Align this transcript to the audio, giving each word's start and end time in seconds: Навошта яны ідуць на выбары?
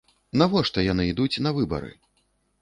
Навошта 0.41 0.85
яны 0.85 1.05
ідуць 1.11 1.41
на 1.49 1.53
выбары? 1.59 1.93